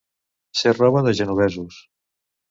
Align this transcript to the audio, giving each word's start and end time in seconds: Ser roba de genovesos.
Ser 0.61 0.71
roba 0.77 1.03
de 1.07 1.13
genovesos. 1.19 1.77